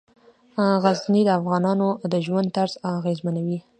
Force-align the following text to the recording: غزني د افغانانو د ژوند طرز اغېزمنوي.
غزني 0.83 1.21
د 1.25 1.29
افغانانو 1.39 1.87
د 2.11 2.13
ژوند 2.25 2.47
طرز 2.57 2.73
اغېزمنوي. 2.95 3.59